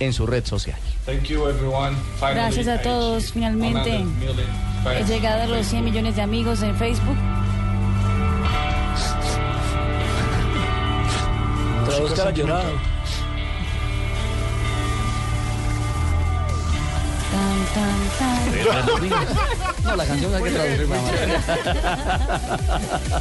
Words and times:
en 0.00 0.12
su 0.12 0.26
red 0.26 0.44
social. 0.44 0.76
Thank 1.06 1.24
you 1.24 1.48
everyone. 1.48 1.94
Finally, 2.18 2.34
Gracias 2.34 2.68
a 2.68 2.82
todos, 2.82 3.32
finalmente 3.32 3.90
100 3.90 4.18
million 4.18 4.36
He 4.98 5.04
llegado 5.04 5.42
a 5.42 5.46
los 5.46 5.66
100 5.66 5.84
millones 5.84 6.16
de 6.16 6.22
amigos 6.22 6.62
en 6.62 6.74
Facebook. 6.76 7.16
No, 19.84 19.96
la 19.96 20.04
canción 20.04 20.34
hay 20.34 20.42
que 20.42 20.50
traducirla. 20.50 20.96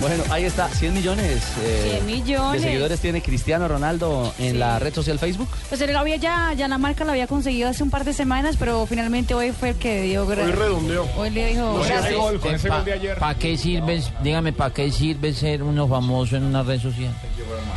bueno, 0.00 0.22
ahí 0.30 0.44
está, 0.44 0.68
100 0.68 0.94
millones, 0.94 1.42
eh, 1.64 2.00
100 2.02 2.06
millones. 2.06 2.62
de 2.62 2.68
seguidores 2.68 3.00
tiene 3.00 3.22
Cristiano 3.22 3.66
Ronaldo 3.68 4.32
en 4.38 4.52
Sí. 4.52 4.58
la 4.58 4.78
red 4.78 4.94
social 4.94 5.18
Facebook. 5.18 5.48
Pues 5.68 5.80
él 5.80 5.94
había 5.96 6.16
ya, 6.16 6.52
ya 6.54 6.68
la 6.68 6.78
marca 6.78 7.04
la 7.04 7.12
había 7.12 7.26
conseguido 7.26 7.68
hace 7.68 7.82
un 7.82 7.90
par 7.90 8.04
de 8.04 8.12
semanas, 8.12 8.56
pero 8.58 8.86
finalmente 8.86 9.34
hoy 9.34 9.52
fue 9.52 9.70
el 9.70 9.76
que 9.76 10.02
dio 10.02 10.26
Hoy 10.26 10.34
redondeó. 10.34 11.06
Hoy 11.16 11.30
le 11.30 11.46
dijo 11.48 11.72
Con 11.72 11.80
ese 11.82 11.92
gracias. 11.92 12.14
gol, 12.16 12.40
con 12.40 12.54
ese 12.54 12.68
gol 12.68 12.84
de 12.84 12.92
ayer. 12.92 13.18
¿Para 13.18 13.34
qué 13.38 13.56
sirve, 13.56 14.02
dígame, 14.22 14.52
para 14.52 14.72
qué 14.72 14.90
sirve 14.92 15.32
ser 15.34 15.62
uno 15.62 15.88
famoso 15.88 16.36
en 16.36 16.44
una 16.44 16.62
red 16.62 16.80
social? 16.80 17.12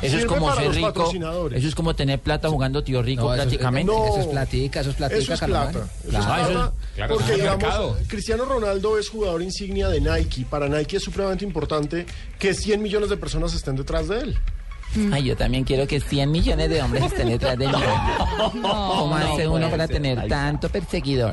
Eso 0.01 0.17
es 0.17 0.25
como 0.25 0.45
para 0.47 0.55
ser 0.57 0.65
los 0.67 0.75
rico. 0.75 0.87
patrocinadores. 0.87 1.59
Eso 1.59 1.67
es 1.67 1.75
como 1.75 1.93
tener 1.95 2.19
plata 2.19 2.49
jugando 2.49 2.83
tío 2.83 3.01
rico 3.01 3.23
No, 3.23 3.33
eso 3.33 3.43
es- 3.43 3.47
prácticamente. 3.49 3.91
No, 3.91 4.05
Eso 4.07 4.19
es 4.21 4.27
platica, 4.27 4.79
eso 4.81 4.89
es 4.91 4.95
platica, 4.95 5.21
Eso 5.21 5.33
es 5.33 5.39
plata. 5.39 5.79
Claro. 6.09 6.73
claro, 6.95 7.15
porque 7.15 7.33
digamos, 7.33 7.63
mercado. 7.63 7.97
Cristiano 8.07 8.45
Ronaldo 8.45 8.97
es 8.97 9.09
jugador 9.09 9.41
insignia 9.41 9.89
de 9.89 10.01
Nike. 10.01 10.45
Para 10.49 10.67
Nike 10.67 10.97
es 10.97 11.03
supremamente 11.03 11.45
importante 11.45 12.05
que 12.37 12.53
100 12.53 12.81
millones 12.81 13.09
de 13.09 13.17
personas 13.17 13.53
estén 13.53 13.75
detrás 13.75 14.07
de 14.07 14.19
él. 14.19 14.39
Ay, 15.11 15.23
yo 15.23 15.37
también 15.37 15.63
quiero 15.63 15.85
que 15.85 15.99
100 15.99 16.31
millones 16.31 16.69
de 16.69 16.81
hombres 16.81 17.03
estén 17.05 17.29
detrás 17.29 17.57
de 17.57 17.67
mí. 17.67 17.73
¿Cómo 18.61 19.15
hace 19.15 19.47
uno 19.47 19.69
para 19.69 19.87
tener 19.87 20.27
tanto 20.27 20.67
perseguidor? 20.69 21.27